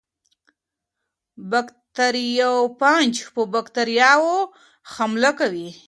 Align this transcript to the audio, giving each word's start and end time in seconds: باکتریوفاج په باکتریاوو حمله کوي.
باکتریوفاج 1.51 3.13
په 3.33 3.41
باکتریاوو 3.53 4.37
حمله 4.93 5.31
کوي. 5.39 5.69